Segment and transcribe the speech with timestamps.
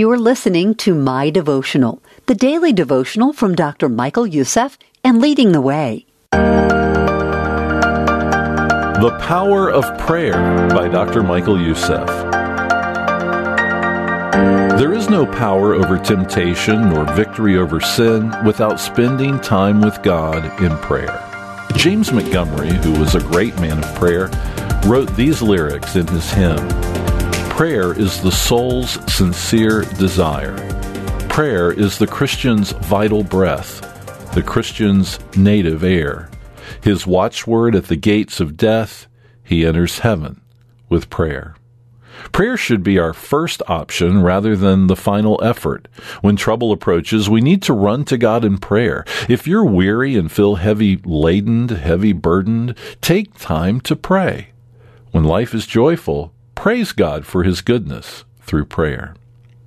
[0.00, 3.86] You are listening to My Devotional, the daily devotional from Dr.
[3.90, 6.06] Michael Youssef and Leading the Way.
[6.32, 6.40] The
[9.20, 11.22] Power of Prayer by Dr.
[11.22, 12.06] Michael Youssef.
[14.78, 20.62] There is no power over temptation nor victory over sin without spending time with God
[20.62, 21.22] in prayer.
[21.76, 24.30] James Montgomery, who was a great man of prayer,
[24.86, 26.66] wrote these lyrics in his hymn
[27.60, 30.56] Prayer is the soul's sincere desire.
[31.28, 36.30] Prayer is the Christian's vital breath, the Christian's native air.
[36.82, 39.08] His watchword at the gates of death,
[39.44, 40.40] he enters heaven
[40.88, 41.54] with prayer.
[42.32, 45.86] Prayer should be our first option rather than the final effort.
[46.22, 49.04] When trouble approaches, we need to run to God in prayer.
[49.28, 54.48] If you're weary and feel heavy laden, heavy burdened, take time to pray.
[55.10, 59.14] When life is joyful, praise God for his goodness through prayer.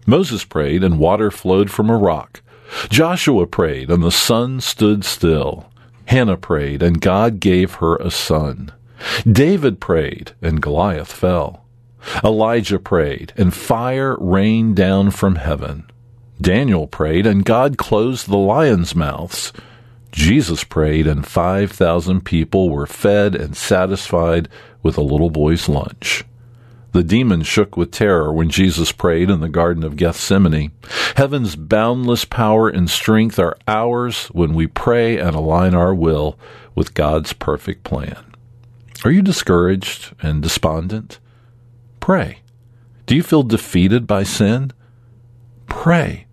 [0.06, 2.44] Moses prayed and water flowed from a rock.
[2.88, 5.72] Joshua prayed and the sun stood still.
[6.06, 8.72] Hannah prayed and God gave her a son.
[9.26, 11.66] David prayed and Goliath fell.
[12.24, 15.90] Elijah prayed and fire rained down from heaven.
[16.40, 19.52] Daniel prayed and God closed the lions' mouths.
[20.12, 24.48] Jesus prayed and 5,000 people were fed and satisfied
[24.84, 26.24] with a little boy's lunch.
[26.94, 30.72] The demons shook with terror when Jesus prayed in the Garden of Gethsemane.
[31.16, 36.38] Heaven's boundless power and strength are ours when we pray and align our will
[36.76, 38.24] with God's perfect plan.
[39.04, 41.20] Are you discouraged and despondent?
[42.00, 42.40] Pray.
[43.08, 44.72] Do you feel defeated by sin?
[45.66, 46.28] Pray.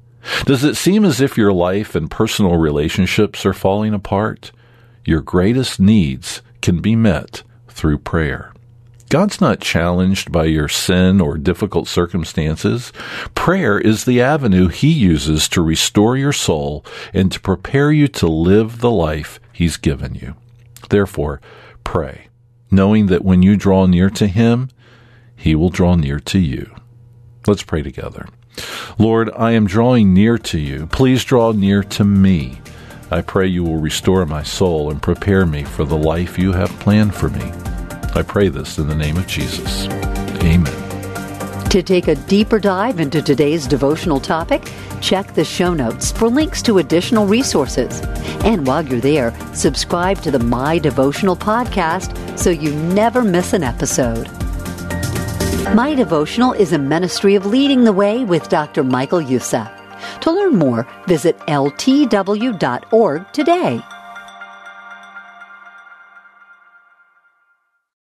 [0.45, 4.53] Does it seem as if your life and personal relationships are falling apart?
[5.07, 8.53] Your greatest needs can be met through prayer.
[9.11, 12.93] God's not challenged by your sin or difficult circumstances.
[13.35, 18.29] Prayer is the avenue He uses to restore your soul and to prepare you to
[18.29, 20.37] live the life He's given you.
[20.91, 21.41] Therefore,
[21.83, 22.29] pray,
[22.71, 24.69] knowing that when you draw near to Him,
[25.35, 26.73] He will draw near to you.
[27.49, 28.29] Let's pray together.
[28.97, 30.87] Lord, I am drawing near to you.
[30.87, 32.61] Please draw near to me.
[33.11, 36.71] I pray you will restore my soul and prepare me for the life you have
[36.79, 37.70] planned for me.
[38.15, 39.87] I pray this in the name of Jesus.
[40.43, 40.91] Amen.
[41.71, 46.63] To take a deeper dive into today's devotional topic, check the show notes for links
[46.63, 48.01] to additional resources.
[48.45, 53.63] And while you're there, subscribe to the My Devotional podcast so you never miss an
[53.63, 54.27] episode.
[55.75, 58.83] My Devotional is a ministry of leading the way with Dr.
[58.83, 59.71] Michael Youssef.
[60.23, 63.81] To learn more, visit ltw.org today.